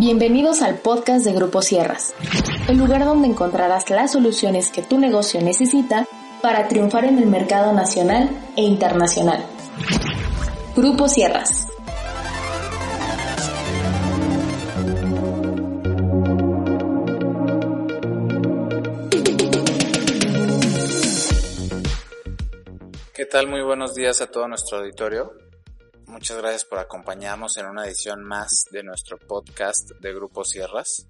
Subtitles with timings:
[0.00, 2.14] Bienvenidos al podcast de Grupo Sierras,
[2.70, 6.06] el lugar donde encontrarás las soluciones que tu negocio necesita
[6.40, 9.44] para triunfar en el mercado nacional e internacional.
[10.74, 11.66] Grupo Sierras.
[23.12, 23.48] ¿Qué tal?
[23.48, 25.34] Muy buenos días a todo nuestro auditorio.
[26.10, 31.06] Muchas gracias por acompañarnos en una edición más de nuestro podcast de Grupo Sierras.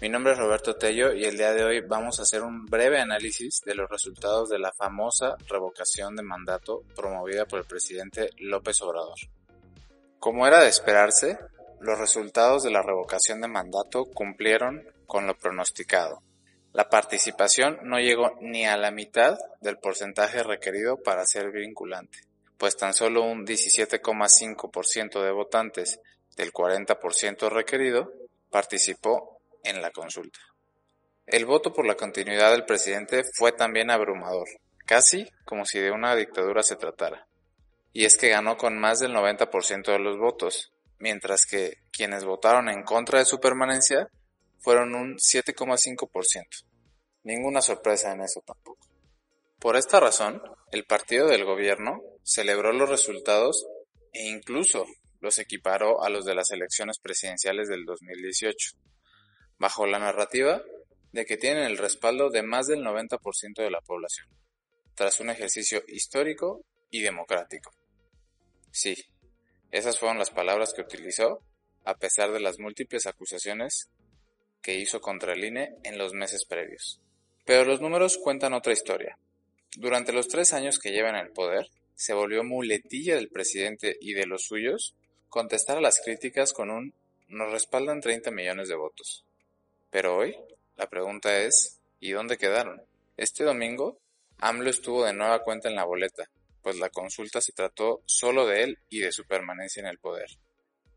[0.00, 3.00] Mi nombre es Roberto Tello y el día de hoy vamos a hacer un breve
[3.00, 8.80] análisis de los resultados de la famosa revocación de mandato promovida por el presidente López
[8.80, 9.18] Obrador.
[10.20, 11.36] Como era de esperarse,
[11.80, 16.22] los resultados de la revocación de mandato cumplieron con lo pronosticado.
[16.72, 22.27] La participación no llegó ni a la mitad del porcentaje requerido para ser vinculante
[22.58, 26.00] pues tan solo un 17,5% de votantes
[26.36, 28.12] del 40% requerido
[28.50, 30.38] participó en la consulta.
[31.26, 34.48] El voto por la continuidad del presidente fue también abrumador,
[34.86, 37.26] casi como si de una dictadura se tratara.
[37.92, 42.68] Y es que ganó con más del 90% de los votos, mientras que quienes votaron
[42.68, 44.08] en contra de su permanencia
[44.58, 46.64] fueron un 7,5%.
[47.24, 48.86] Ninguna sorpresa en eso tampoco.
[49.58, 53.66] Por esta razón, el partido del gobierno celebró los resultados
[54.12, 54.86] e incluso
[55.20, 58.76] los equiparó a los de las elecciones presidenciales del 2018,
[59.58, 60.62] bajo la narrativa
[61.12, 64.28] de que tienen el respaldo de más del 90% de la población,
[64.94, 67.72] tras un ejercicio histórico y democrático.
[68.70, 68.94] Sí,
[69.72, 71.42] esas fueron las palabras que utilizó,
[71.84, 73.88] a pesar de las múltiples acusaciones
[74.62, 77.00] que hizo contra el INE en los meses previos.
[77.44, 79.18] Pero los números cuentan otra historia.
[79.76, 84.14] Durante los tres años que lleva en el poder, se volvió muletilla del presidente y
[84.14, 84.94] de los suyos
[85.28, 86.94] contestar a las críticas con un
[87.28, 89.24] nos respaldan 30 millones de votos.
[89.90, 90.36] Pero hoy,
[90.76, 92.82] la pregunta es, ¿y dónde quedaron?
[93.16, 93.98] Este domingo,
[94.38, 96.30] AMLO estuvo de nueva cuenta en la boleta,
[96.62, 100.30] pues la consulta se trató solo de él y de su permanencia en el poder.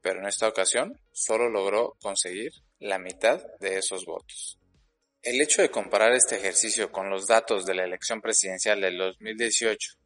[0.00, 4.58] Pero en esta ocasión, solo logró conseguir la mitad de esos votos.
[5.26, 9.98] El hecho de comparar este ejercicio con los datos de la elección presidencial del 2018,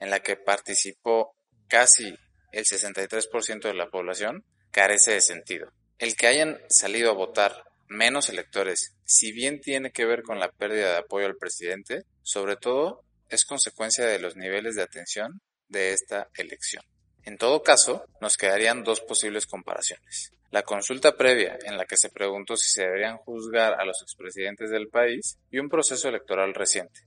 [0.00, 1.34] en la que participó
[1.66, 2.14] casi
[2.52, 5.72] el 63% de la población, carece de sentido.
[5.96, 10.50] El que hayan salido a votar menos electores, si bien tiene que ver con la
[10.50, 15.94] pérdida de apoyo al presidente, sobre todo es consecuencia de los niveles de atención de
[15.94, 16.84] esta elección.
[17.24, 20.32] En todo caso, nos quedarían dos posibles comparaciones.
[20.56, 24.70] La consulta previa, en la que se preguntó si se deberían juzgar a los expresidentes
[24.70, 27.00] del país, y un proceso electoral reciente,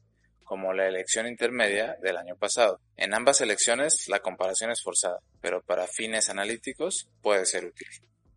[0.43, 2.79] como la elección intermedia del año pasado.
[2.95, 7.87] En ambas elecciones la comparación es forzada, pero para fines analíticos puede ser útil.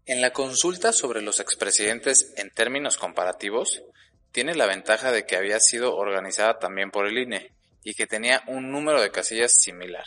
[0.07, 3.83] En la consulta sobre los expresidentes en términos comparativos,
[4.31, 7.53] tiene la ventaja de que había sido organizada también por el INE
[7.85, 10.07] y que tenía un número de casillas similar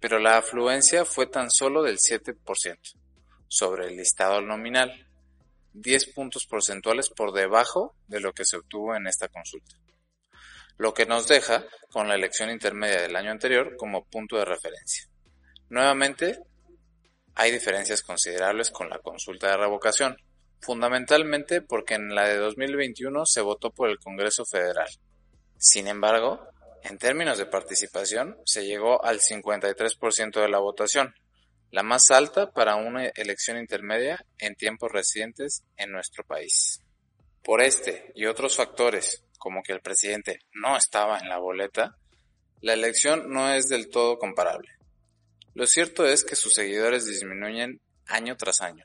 [0.00, 2.78] pero la afluencia fue tan solo del 7%
[3.50, 5.08] sobre el listado nominal,
[5.72, 9.74] 10 puntos porcentuales por debajo de lo que se obtuvo en esta consulta,
[10.78, 15.08] lo que nos deja con la elección intermedia del año anterior como punto de referencia.
[15.68, 16.38] Nuevamente,
[17.34, 20.16] hay diferencias considerables con la consulta de revocación,
[20.60, 24.88] fundamentalmente porque en la de 2021 se votó por el Congreso Federal.
[25.58, 26.46] Sin embargo,
[26.84, 31.14] en términos de participación, se llegó al 53% de la votación,
[31.70, 36.80] la más alta para una elección intermedia en tiempos recientes en nuestro país.
[37.42, 41.96] Por este y otros factores, como que el presidente no estaba en la boleta,
[42.60, 44.68] la elección no es del todo comparable.
[45.54, 48.84] Lo cierto es que sus seguidores disminuyen año tras año.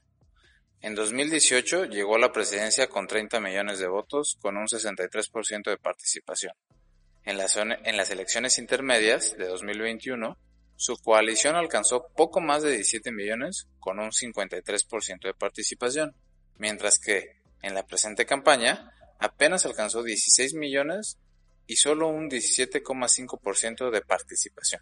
[0.82, 5.78] En 2018 llegó a la presidencia con 30 millones de votos con un 63% de
[5.78, 6.54] participación.
[7.24, 10.38] En las, en las elecciones intermedias de 2021,
[10.78, 16.16] su coalición alcanzó poco más de 17 millones con un 53% de participación,
[16.58, 21.18] mientras que en la presente campaña apenas alcanzó 16 millones
[21.68, 24.82] y solo un 17,5% de participación.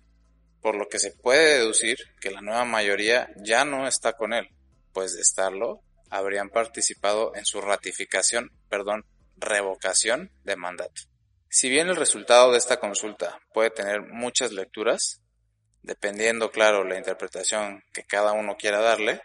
[0.61, 4.47] por lo que se puede deducir que la nueva mayoría ya no está con él,
[4.93, 9.05] pues de estarlo, habrían participado en su ratificación, perdón,
[9.35, 11.01] revocación de mandato.
[11.49, 15.21] Si bien el resultado de esta consulta puede tener muchas lecturas,
[15.83, 19.21] dependiendo, claro, la interpretación que cada uno quiera darle,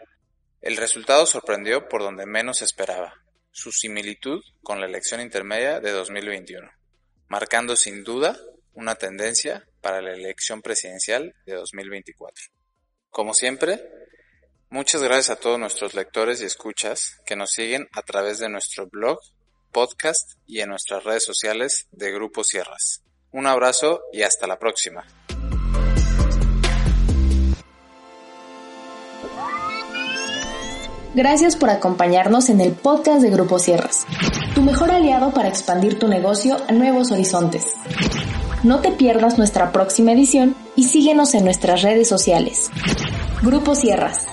[0.61, 3.13] el resultado sorprendió por donde menos esperaba,
[3.51, 6.69] su similitud con la elección intermedia de 2021,
[7.29, 8.37] marcando sin duda
[8.73, 12.45] una tendencia para la elección presidencial de 2024.
[13.09, 13.81] Como siempre,
[14.69, 18.87] muchas gracias a todos nuestros lectores y escuchas que nos siguen a través de nuestro
[18.87, 19.19] blog,
[19.71, 23.03] podcast y en nuestras redes sociales de Grupo Sierras.
[23.31, 25.05] Un abrazo y hasta la próxima.
[31.15, 34.05] Gracias por acompañarnos en el podcast de Grupo Sierras,
[34.53, 37.73] tu mejor aliado para expandir tu negocio a nuevos horizontes.
[38.61, 42.69] No te pierdas nuestra próxima edición y síguenos en nuestras redes sociales.
[43.41, 44.27] Grupo Sierras